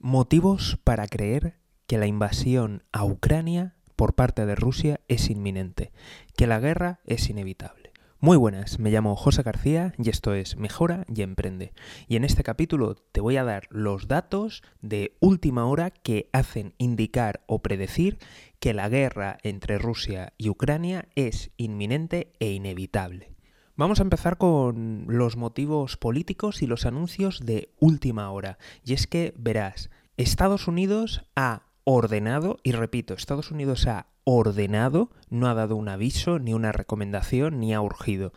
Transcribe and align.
Motivos 0.00 0.78
para 0.84 1.08
creer 1.08 1.56
que 1.88 1.98
la 1.98 2.06
invasión 2.06 2.84
a 2.92 3.04
Ucrania 3.04 3.74
por 3.96 4.14
parte 4.14 4.46
de 4.46 4.54
Rusia 4.54 5.00
es 5.08 5.28
inminente, 5.28 5.90
que 6.36 6.46
la 6.46 6.60
guerra 6.60 7.00
es 7.04 7.28
inevitable. 7.30 7.92
Muy 8.20 8.36
buenas, 8.36 8.78
me 8.78 8.92
llamo 8.92 9.16
José 9.16 9.42
García 9.42 9.94
y 9.98 10.08
esto 10.08 10.34
es 10.34 10.56
Mejora 10.56 11.04
y 11.12 11.22
Emprende. 11.22 11.72
Y 12.06 12.14
en 12.14 12.22
este 12.22 12.44
capítulo 12.44 12.94
te 12.94 13.20
voy 13.20 13.38
a 13.38 13.44
dar 13.44 13.66
los 13.70 14.06
datos 14.06 14.62
de 14.82 15.16
última 15.18 15.66
hora 15.66 15.90
que 15.90 16.30
hacen 16.32 16.74
indicar 16.78 17.42
o 17.48 17.60
predecir 17.60 18.18
que 18.60 18.74
la 18.74 18.88
guerra 18.88 19.38
entre 19.42 19.78
Rusia 19.78 20.32
y 20.38 20.48
Ucrania 20.48 21.08
es 21.16 21.50
inminente 21.56 22.32
e 22.38 22.52
inevitable. 22.52 23.37
Vamos 23.78 24.00
a 24.00 24.02
empezar 24.02 24.38
con 24.38 25.04
los 25.06 25.36
motivos 25.36 25.96
políticos 25.96 26.62
y 26.62 26.66
los 26.66 26.84
anuncios 26.84 27.46
de 27.46 27.70
última 27.78 28.28
hora. 28.32 28.58
Y 28.84 28.92
es 28.92 29.06
que, 29.06 29.32
verás, 29.38 29.88
Estados 30.16 30.66
Unidos 30.66 31.22
ha 31.36 31.62
ordenado, 31.84 32.58
y 32.64 32.72
repito, 32.72 33.14
Estados 33.14 33.52
Unidos 33.52 33.86
ha 33.86 34.08
ordenado, 34.24 35.12
no 35.30 35.46
ha 35.46 35.54
dado 35.54 35.76
un 35.76 35.88
aviso, 35.88 36.40
ni 36.40 36.54
una 36.54 36.72
recomendación, 36.72 37.60
ni 37.60 37.72
ha 37.72 37.80
urgido, 37.80 38.32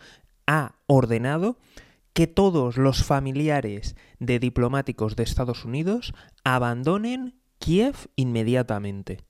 ha 0.46 0.76
ordenado 0.86 1.58
que 2.14 2.28
todos 2.28 2.78
los 2.78 3.04
familiares 3.04 3.96
de 4.20 4.38
diplomáticos 4.38 5.16
de 5.16 5.24
Estados 5.24 5.66
Unidos 5.66 6.14
abandonen 6.44 7.42
Kiev 7.58 7.96
inmediatamente. 8.16 9.24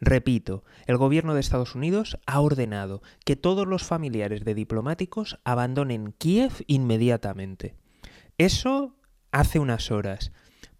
Repito, 0.00 0.64
el 0.86 0.96
gobierno 0.96 1.34
de 1.34 1.40
Estados 1.40 1.74
Unidos 1.74 2.18
ha 2.26 2.40
ordenado 2.40 3.02
que 3.24 3.36
todos 3.36 3.66
los 3.66 3.84
familiares 3.84 4.44
de 4.44 4.54
diplomáticos 4.54 5.38
abandonen 5.44 6.12
Kiev 6.12 6.64
inmediatamente. 6.66 7.74
Eso 8.38 8.96
hace 9.32 9.58
unas 9.58 9.90
horas, 9.90 10.32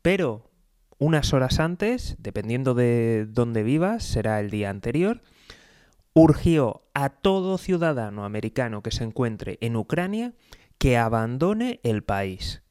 pero 0.02 0.50
unas 0.98 1.32
horas 1.32 1.60
antes, 1.60 2.16
dependiendo 2.18 2.74
de 2.74 3.26
dónde 3.28 3.62
vivas, 3.62 4.04
será 4.04 4.40
el 4.40 4.50
día 4.50 4.70
anterior, 4.70 5.22
urgió 6.14 6.82
a 6.94 7.10
todo 7.10 7.58
ciudadano 7.58 8.24
americano 8.24 8.82
que 8.82 8.90
se 8.90 9.04
encuentre 9.04 9.58
en 9.60 9.76
Ucrania 9.76 10.34
que 10.78 10.96
abandone 10.96 11.80
el 11.82 12.02
país. 12.02 12.62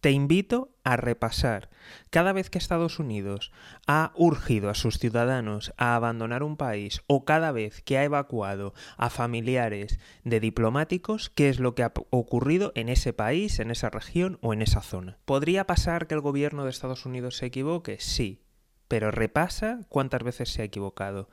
Te 0.00 0.12
invito 0.12 0.70
a 0.82 0.96
repasar. 0.96 1.68
Cada 2.08 2.32
vez 2.32 2.48
que 2.48 2.56
Estados 2.56 2.98
Unidos 2.98 3.52
ha 3.86 4.12
urgido 4.14 4.70
a 4.70 4.74
sus 4.74 4.98
ciudadanos 4.98 5.74
a 5.76 5.94
abandonar 5.94 6.42
un 6.42 6.56
país 6.56 7.02
o 7.06 7.26
cada 7.26 7.52
vez 7.52 7.82
que 7.82 7.98
ha 7.98 8.04
evacuado 8.04 8.72
a 8.96 9.10
familiares 9.10 10.00
de 10.24 10.40
diplomáticos, 10.40 11.28
qué 11.28 11.50
es 11.50 11.60
lo 11.60 11.74
que 11.74 11.82
ha 11.82 11.92
ocurrido 12.08 12.72
en 12.74 12.88
ese 12.88 13.12
país, 13.12 13.58
en 13.60 13.70
esa 13.70 13.90
región 13.90 14.38
o 14.40 14.54
en 14.54 14.62
esa 14.62 14.80
zona. 14.80 15.18
¿Podría 15.26 15.66
pasar 15.66 16.06
que 16.06 16.14
el 16.14 16.22
gobierno 16.22 16.64
de 16.64 16.70
Estados 16.70 17.04
Unidos 17.04 17.36
se 17.36 17.46
equivoque? 17.46 17.98
Sí, 18.00 18.40
pero 18.88 19.10
repasa 19.10 19.80
cuántas 19.90 20.22
veces 20.22 20.48
se 20.48 20.62
ha 20.62 20.64
equivocado 20.64 21.28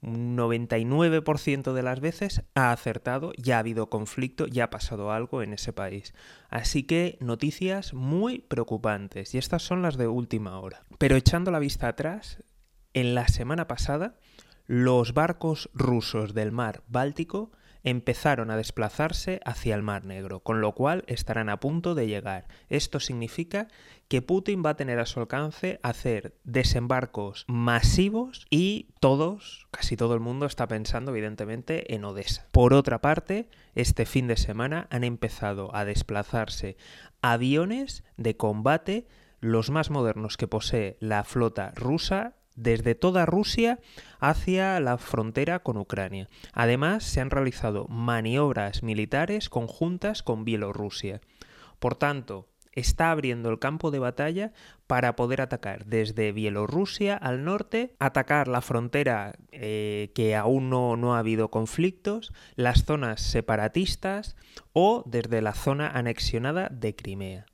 un 0.00 0.36
99% 0.36 1.72
de 1.72 1.82
las 1.82 2.00
veces 2.00 2.42
ha 2.54 2.72
acertado, 2.72 3.32
ya 3.36 3.56
ha 3.56 3.60
habido 3.60 3.90
conflicto, 3.90 4.46
ya 4.46 4.64
ha 4.64 4.70
pasado 4.70 5.12
algo 5.12 5.42
en 5.42 5.52
ese 5.52 5.72
país. 5.72 6.14
Así 6.48 6.84
que 6.84 7.18
noticias 7.20 7.94
muy 7.94 8.38
preocupantes 8.38 9.34
y 9.34 9.38
estas 9.38 9.62
son 9.62 9.82
las 9.82 9.96
de 9.96 10.06
última 10.06 10.58
hora. 10.60 10.84
Pero 10.98 11.16
echando 11.16 11.50
la 11.50 11.58
vista 11.58 11.88
atrás, 11.88 12.42
en 12.94 13.14
la 13.14 13.28
semana 13.28 13.66
pasada 13.66 14.16
los 14.66 15.14
barcos 15.14 15.70
rusos 15.72 16.34
del 16.34 16.52
mar 16.52 16.82
Báltico 16.88 17.50
empezaron 17.90 18.50
a 18.50 18.56
desplazarse 18.56 19.40
hacia 19.44 19.74
el 19.74 19.82
Mar 19.82 20.04
Negro, 20.04 20.40
con 20.40 20.60
lo 20.60 20.72
cual 20.74 21.04
estarán 21.06 21.48
a 21.48 21.60
punto 21.60 21.94
de 21.94 22.06
llegar. 22.06 22.46
Esto 22.68 23.00
significa 23.00 23.68
que 24.08 24.22
Putin 24.22 24.62
va 24.64 24.70
a 24.70 24.76
tener 24.76 24.98
a 24.98 25.06
su 25.06 25.20
alcance 25.20 25.80
hacer 25.82 26.36
desembarcos 26.44 27.44
masivos 27.46 28.46
y 28.50 28.88
todos, 29.00 29.66
casi 29.70 29.96
todo 29.96 30.14
el 30.14 30.20
mundo 30.20 30.46
está 30.46 30.66
pensando 30.66 31.12
evidentemente 31.12 31.94
en 31.94 32.04
Odessa. 32.04 32.46
Por 32.52 32.74
otra 32.74 33.00
parte, 33.00 33.48
este 33.74 34.06
fin 34.06 34.26
de 34.26 34.36
semana 34.36 34.86
han 34.90 35.04
empezado 35.04 35.74
a 35.74 35.84
desplazarse 35.84 36.76
aviones 37.22 38.04
de 38.16 38.36
combate 38.36 39.06
los 39.40 39.70
más 39.70 39.90
modernos 39.90 40.36
que 40.36 40.48
posee 40.48 40.96
la 41.00 41.24
flota 41.24 41.72
rusa 41.76 42.37
desde 42.58 42.94
toda 42.94 43.26
Rusia 43.26 43.78
hacia 44.18 44.80
la 44.80 44.98
frontera 44.98 45.60
con 45.60 45.76
Ucrania. 45.76 46.28
Además, 46.52 47.04
se 47.04 47.20
han 47.20 47.30
realizado 47.30 47.86
maniobras 47.88 48.82
militares 48.82 49.48
conjuntas 49.48 50.22
con 50.22 50.44
Bielorrusia. 50.44 51.20
Por 51.78 51.94
tanto, 51.94 52.48
está 52.72 53.10
abriendo 53.10 53.50
el 53.50 53.58
campo 53.58 53.90
de 53.90 53.98
batalla 53.98 54.52
para 54.86 55.16
poder 55.16 55.40
atacar 55.40 55.84
desde 55.84 56.32
Bielorrusia 56.32 57.16
al 57.16 57.44
norte, 57.44 57.94
atacar 57.98 58.48
la 58.48 58.60
frontera 58.60 59.34
eh, 59.52 60.10
que 60.14 60.34
aún 60.34 60.70
no, 60.70 60.96
no 60.96 61.14
ha 61.14 61.18
habido 61.18 61.50
conflictos, 61.50 62.32
las 62.56 62.84
zonas 62.84 63.20
separatistas 63.20 64.36
o 64.72 65.02
desde 65.06 65.42
la 65.42 65.54
zona 65.54 65.88
anexionada 65.88 66.68
de 66.70 66.94
Crimea. 66.94 67.46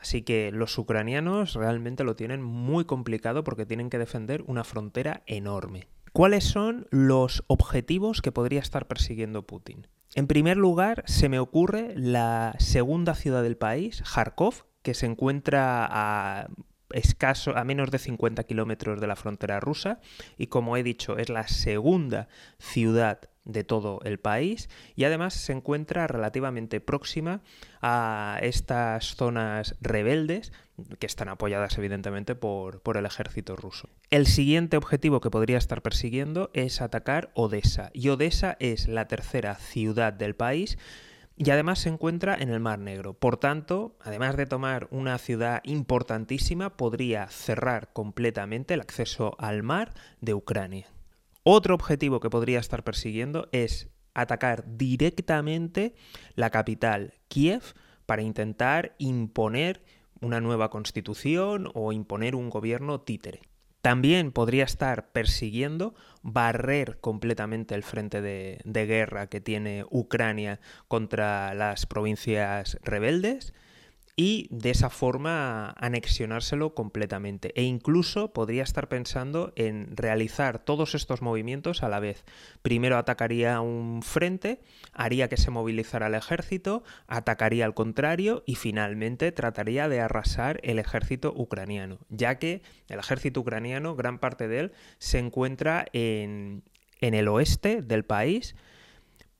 Así 0.00 0.22
que 0.22 0.50
los 0.52 0.76
ucranianos 0.78 1.54
realmente 1.54 2.04
lo 2.04 2.16
tienen 2.16 2.42
muy 2.42 2.84
complicado 2.84 3.44
porque 3.44 3.66
tienen 3.66 3.90
que 3.90 3.98
defender 3.98 4.42
una 4.46 4.64
frontera 4.64 5.22
enorme. 5.26 5.88
¿Cuáles 6.12 6.44
son 6.44 6.86
los 6.90 7.44
objetivos 7.46 8.22
que 8.22 8.32
podría 8.32 8.60
estar 8.60 8.88
persiguiendo 8.88 9.46
Putin? 9.46 9.86
En 10.14 10.26
primer 10.26 10.56
lugar, 10.56 11.04
se 11.06 11.28
me 11.28 11.38
ocurre 11.38 11.92
la 11.96 12.56
segunda 12.58 13.14
ciudad 13.14 13.42
del 13.42 13.56
país, 13.56 14.02
Kharkov, 14.02 14.64
que 14.82 14.94
se 14.94 15.06
encuentra 15.06 15.86
a 15.88 16.48
escaso, 16.92 17.56
a 17.56 17.64
menos 17.64 17.90
de 17.90 17.98
50 17.98 18.44
kilómetros 18.44 19.00
de 19.00 19.06
la 19.06 19.16
frontera 19.16 19.60
rusa 19.60 20.00
y 20.36 20.48
como 20.48 20.76
he 20.76 20.82
dicho 20.82 21.18
es 21.18 21.28
la 21.28 21.46
segunda 21.46 22.28
ciudad 22.58 23.20
de 23.52 23.64
todo 23.64 24.00
el 24.04 24.18
país 24.18 24.68
y 24.96 25.04
además 25.04 25.34
se 25.34 25.52
encuentra 25.52 26.06
relativamente 26.06 26.80
próxima 26.80 27.40
a 27.80 28.38
estas 28.42 29.14
zonas 29.16 29.76
rebeldes 29.80 30.52
que 30.98 31.06
están 31.06 31.28
apoyadas 31.28 31.76
evidentemente 31.76 32.34
por, 32.34 32.80
por, 32.80 32.96
el 32.96 33.06
ejército 33.06 33.56
ruso. 33.56 33.88
El 34.10 34.26
siguiente 34.26 34.76
objetivo 34.76 35.20
que 35.20 35.30
podría 35.30 35.58
estar 35.58 35.82
persiguiendo 35.82 36.50
es 36.54 36.80
atacar 36.80 37.30
Odessa 37.34 37.90
y 37.92 38.08
Odessa 38.08 38.56
es 38.60 38.88
la 38.88 39.06
tercera 39.06 39.54
ciudad 39.56 40.12
del 40.12 40.34
país 40.34 40.78
y 41.42 41.50
además 41.50 41.78
se 41.78 41.88
encuentra 41.88 42.34
en 42.34 42.50
el 42.50 42.60
Mar 42.60 42.78
Negro. 42.78 43.14
Por 43.14 43.38
tanto, 43.38 43.96
además 44.02 44.36
de 44.36 44.44
tomar 44.44 44.88
una 44.90 45.16
ciudad 45.16 45.62
importantísima, 45.64 46.76
podría 46.76 47.28
cerrar 47.28 47.94
completamente 47.94 48.74
el 48.74 48.82
acceso 48.82 49.36
al 49.38 49.62
mar 49.62 49.94
de 50.20 50.34
Ucrania. 50.34 50.88
Otro 51.42 51.74
objetivo 51.74 52.20
que 52.20 52.30
podría 52.30 52.58
estar 52.58 52.84
persiguiendo 52.84 53.48
es 53.52 53.88
atacar 54.12 54.64
directamente 54.76 55.94
la 56.34 56.50
capital, 56.50 57.14
Kiev, 57.28 57.62
para 58.06 58.22
intentar 58.22 58.94
imponer 58.98 59.82
una 60.20 60.40
nueva 60.40 60.68
constitución 60.68 61.70
o 61.74 61.92
imponer 61.92 62.34
un 62.34 62.50
gobierno 62.50 63.00
títere. 63.00 63.40
También 63.80 64.32
podría 64.32 64.64
estar 64.64 65.10
persiguiendo 65.12 65.94
barrer 66.22 66.98
completamente 67.00 67.74
el 67.74 67.82
frente 67.82 68.20
de, 68.20 68.60
de, 68.64 68.84
guerra 68.84 69.28
que 69.28 69.40
tiene 69.40 69.86
Ucrania 69.88 70.60
contra 70.88 71.54
las 71.54 71.86
provincias 71.86 72.76
rebeldes 72.82 73.54
y 74.16 74.48
de 74.50 74.70
esa 74.70 74.90
forma 74.90 75.70
anexionárselo 75.78 76.74
completamente. 76.74 77.52
E 77.54 77.62
incluso 77.62 78.32
podría 78.32 78.62
estar 78.62 78.88
pensando 78.88 79.52
en 79.56 79.96
realizar 79.96 80.58
todos 80.58 80.94
estos 80.94 81.22
movimientos 81.22 81.82
a 81.82 81.88
la 81.88 82.00
vez. 82.00 82.24
Primero 82.62 82.96
atacaría 82.98 83.60
un 83.60 84.02
frente, 84.02 84.60
haría 84.92 85.28
que 85.28 85.36
se 85.36 85.50
movilizara 85.50 86.08
el 86.08 86.14
ejército, 86.14 86.82
atacaría 87.06 87.64
al 87.64 87.74
contrario 87.74 88.42
y 88.46 88.56
finalmente 88.56 89.32
trataría 89.32 89.88
de 89.88 90.00
arrasar 90.00 90.60
el 90.62 90.78
ejército 90.78 91.32
ucraniano, 91.34 91.98
ya 92.08 92.38
que 92.38 92.62
el 92.88 92.98
ejército 92.98 93.40
ucraniano, 93.40 93.96
gran 93.96 94.18
parte 94.18 94.48
de 94.48 94.60
él, 94.60 94.72
se 94.98 95.18
encuentra 95.18 95.86
en, 95.92 96.62
en 97.00 97.14
el 97.14 97.28
oeste 97.28 97.82
del 97.82 98.04
país, 98.04 98.54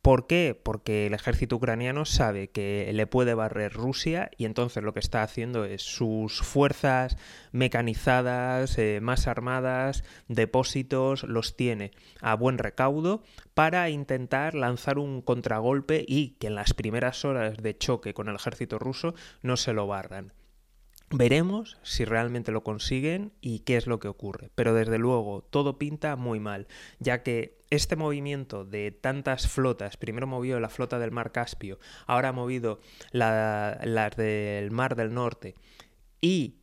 ¿Por 0.03 0.27
qué? 0.27 0.59
Porque 0.61 1.07
el 1.07 1.15
ejército 1.15 1.57
ucraniano 1.57 2.07
sabe 2.07 2.49
que 2.49 2.91
le 2.95 3.07
puede 3.07 3.35
barrer 3.35 3.75
Rusia 3.75 4.31
y 4.39 4.47
entonces 4.47 4.83
lo 4.83 4.95
que 4.95 5.01
está 5.01 5.23
haciendo 5.23 5.67
es 5.67 5.83
sus 5.83 6.41
fuerzas 6.41 7.19
mecanizadas, 7.53 8.79
eh, 8.79 9.01
más 9.03 9.27
armadas, 9.27 10.03
depósitos, 10.27 11.25
los 11.25 11.55
tiene 11.55 11.91
a 12.23 12.35
buen 12.35 12.57
recaudo 12.57 13.23
para 13.53 13.91
intentar 13.91 14.55
lanzar 14.55 14.99
un 14.99 15.21
contragolpe 15.21 16.03
y 16.09 16.31
que 16.41 16.47
en 16.47 16.55
las 16.55 16.73
primeras 16.73 17.27
horas 17.27 17.59
de 17.59 17.77
choque 17.77 18.15
con 18.15 18.31
el 18.31 18.37
ejército 18.37 18.79
ruso 18.79 19.15
no 19.43 19.59
se 19.59 19.75
lo 19.75 19.87
barran. 19.87 20.33
Veremos 21.13 21.77
si 21.83 22.05
realmente 22.05 22.53
lo 22.53 22.63
consiguen 22.63 23.33
y 23.41 23.61
qué 23.61 23.77
es 23.77 23.89
lo 23.89 23.99
que 23.99 24.07
ocurre. 24.07 24.51
Pero 24.55 24.75
desde 24.75 24.97
luego 24.97 25.43
todo 25.43 25.77
pinta 25.77 26.15
muy 26.15 26.39
mal, 26.39 26.69
ya 27.01 27.25
que 27.25 27.59
este 27.69 27.97
movimiento 27.97 28.65
de 28.65 28.93
tantas 28.93 29.49
flotas, 29.49 29.97
primero 29.97 30.29
movió 30.29 30.61
la 30.61 30.69
flota 30.69 31.01
del 31.01 31.11
mar 31.11 31.33
Caspio, 31.33 31.81
ahora 32.07 32.29
ha 32.29 32.33
movido 32.33 32.81
las 33.11 33.85
la 33.85 34.11
del 34.11 34.71
mar 34.71 34.95
del 34.95 35.13
norte 35.13 35.57
y, 36.21 36.59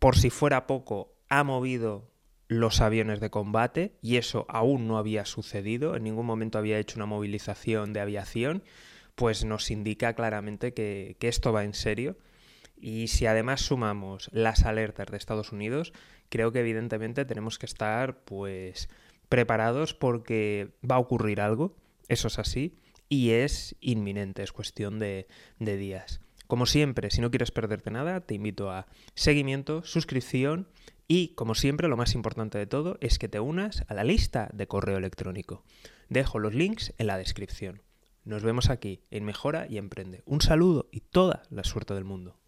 por 0.00 0.16
si 0.16 0.30
fuera 0.30 0.66
poco, 0.66 1.14
ha 1.28 1.44
movido 1.44 2.10
los 2.48 2.80
aviones 2.80 3.20
de 3.20 3.30
combate 3.30 3.96
y 4.02 4.16
eso 4.16 4.44
aún 4.48 4.88
no 4.88 4.98
había 4.98 5.24
sucedido, 5.24 5.94
en 5.94 6.02
ningún 6.02 6.26
momento 6.26 6.58
había 6.58 6.80
hecho 6.80 6.96
una 6.96 7.06
movilización 7.06 7.92
de 7.92 8.00
aviación, 8.00 8.64
pues 9.14 9.44
nos 9.44 9.70
indica 9.70 10.14
claramente 10.14 10.74
que, 10.74 11.16
que 11.20 11.28
esto 11.28 11.52
va 11.52 11.62
en 11.62 11.74
serio. 11.74 12.16
Y 12.82 13.06
si 13.06 13.26
además 13.26 13.60
sumamos 13.60 14.28
las 14.32 14.64
alertas 14.64 15.06
de 15.06 15.16
Estados 15.16 15.52
Unidos, 15.52 15.92
creo 16.28 16.50
que 16.50 16.58
evidentemente 16.58 17.24
tenemos 17.24 17.56
que 17.60 17.66
estar 17.66 18.24
pues 18.24 18.88
preparados 19.28 19.94
porque 19.94 20.74
va 20.84 20.96
a 20.96 20.98
ocurrir 20.98 21.40
algo, 21.40 21.76
eso 22.08 22.26
es 22.26 22.40
así, 22.40 22.74
y 23.08 23.30
es 23.30 23.76
inminente, 23.80 24.42
es 24.42 24.50
cuestión 24.50 24.98
de, 24.98 25.28
de 25.60 25.76
días. 25.76 26.20
Como 26.48 26.66
siempre, 26.66 27.12
si 27.12 27.20
no 27.20 27.30
quieres 27.30 27.52
perderte 27.52 27.92
nada, 27.92 28.20
te 28.20 28.34
invito 28.34 28.72
a 28.72 28.88
seguimiento, 29.14 29.84
suscripción 29.84 30.66
y, 31.06 31.28
como 31.36 31.54
siempre, 31.54 31.86
lo 31.86 31.96
más 31.96 32.16
importante 32.16 32.58
de 32.58 32.66
todo 32.66 32.98
es 33.00 33.20
que 33.20 33.28
te 33.28 33.38
unas 33.38 33.84
a 33.86 33.94
la 33.94 34.02
lista 34.02 34.50
de 34.52 34.66
correo 34.66 34.98
electrónico. 34.98 35.62
Dejo 36.08 36.40
los 36.40 36.52
links 36.52 36.94
en 36.98 37.06
la 37.06 37.16
descripción. 37.16 37.82
Nos 38.24 38.42
vemos 38.42 38.70
aquí 38.70 39.04
en 39.12 39.24
Mejora 39.24 39.68
y 39.68 39.78
Emprende. 39.78 40.24
Un 40.26 40.40
saludo 40.40 40.88
y 40.90 40.98
toda 40.98 41.44
la 41.48 41.62
suerte 41.62 41.94
del 41.94 42.04
mundo. 42.04 42.41